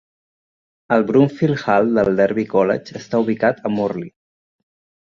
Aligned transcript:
El 0.97 1.05
Broomfield 1.09 1.61
Hall 1.67 1.93
del 1.99 2.11
Derby 2.23 2.49
College 2.57 2.99
està 3.03 3.23
ubicat 3.27 3.65
a 3.71 3.75
Morley. 3.79 4.13